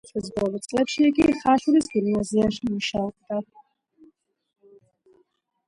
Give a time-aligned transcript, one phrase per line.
[0.09, 3.39] სიცოცხლის ბოლო წლებში იგი ხაშურის გიმნაზიაში მუშაობდა.